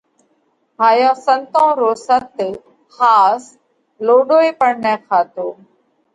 [0.79, 2.25] هائيون سنتون رو ست
[2.97, 3.43] (ۿاس)
[4.07, 5.47] لوڏو ئي پڻ نه کاتو۔